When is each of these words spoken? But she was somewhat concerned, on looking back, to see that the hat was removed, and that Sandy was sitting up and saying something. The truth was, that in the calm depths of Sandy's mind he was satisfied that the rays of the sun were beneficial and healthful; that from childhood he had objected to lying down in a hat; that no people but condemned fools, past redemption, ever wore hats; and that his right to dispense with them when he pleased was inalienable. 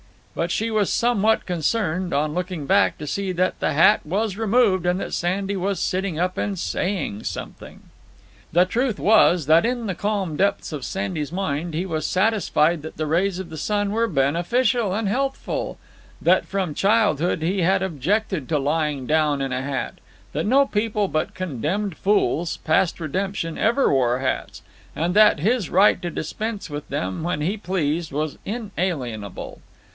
But 0.33 0.49
she 0.49 0.71
was 0.71 0.91
somewhat 0.91 1.45
concerned, 1.45 2.13
on 2.13 2.33
looking 2.33 2.65
back, 2.65 2.97
to 2.99 3.05
see 3.05 3.33
that 3.33 3.59
the 3.59 3.73
hat 3.73 4.03
was 4.05 4.35
removed, 4.37 4.85
and 4.85 4.99
that 4.99 5.13
Sandy 5.13 5.57
was 5.57 5.79
sitting 5.79 6.17
up 6.17 6.37
and 6.39 6.57
saying 6.57 7.25
something. 7.25 7.81
The 8.51 8.65
truth 8.65 8.97
was, 8.97 9.45
that 9.45 9.65
in 9.65 9.85
the 9.85 9.93
calm 9.93 10.37
depths 10.37 10.71
of 10.71 10.85
Sandy's 10.85 11.33
mind 11.33 11.73
he 11.73 11.85
was 11.85 12.07
satisfied 12.07 12.81
that 12.81 12.95
the 12.97 13.05
rays 13.05 13.37
of 13.39 13.49
the 13.49 13.57
sun 13.57 13.91
were 13.91 14.07
beneficial 14.07 14.93
and 14.93 15.07
healthful; 15.07 15.77
that 16.21 16.47
from 16.47 16.73
childhood 16.73 17.43
he 17.43 17.61
had 17.61 17.83
objected 17.83 18.47
to 18.49 18.57
lying 18.57 19.05
down 19.05 19.39
in 19.39 19.51
a 19.51 19.61
hat; 19.61 19.95
that 20.31 20.45
no 20.47 20.65
people 20.65 21.09
but 21.09 21.35
condemned 21.35 21.95
fools, 21.97 22.57
past 22.63 22.99
redemption, 23.01 23.57
ever 23.57 23.91
wore 23.91 24.19
hats; 24.19 24.63
and 24.95 25.13
that 25.13 25.41
his 25.41 25.69
right 25.69 26.01
to 26.01 26.09
dispense 26.09 26.69
with 26.71 26.87
them 26.87 27.21
when 27.21 27.41
he 27.41 27.57
pleased 27.57 28.11
was 28.11 28.39
inalienable. 28.45 29.61